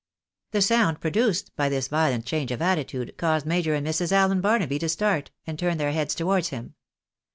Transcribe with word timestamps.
The 0.49 0.63
sound 0.63 0.99
produced 0.99 1.55
by 1.55 1.69
this 1.69 1.87
violent 1.89 2.25
change 2.25 2.49
of 2.49 2.59
attitude, 2.59 3.15
caused 3.17 3.45
Major 3.45 3.75
and 3.75 3.85
Mrs. 3.85 4.07
AUen 4.11 4.41
Barnaby 4.41 4.79
to 4.79 4.89
start, 4.89 5.29
and 5.45 5.59
turn 5.59 5.77
their 5.77 5.91
heads 5.91 6.15
to 6.15 6.25
wards 6.25 6.47
him. 6.49 6.73